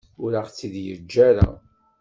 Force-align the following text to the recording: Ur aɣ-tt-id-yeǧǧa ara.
Ur 0.23 0.31
aɣ-tt-id-yeǧǧa 0.39 1.19
ara. 1.29 1.47